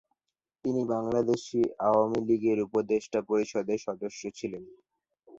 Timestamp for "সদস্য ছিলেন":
3.87-4.63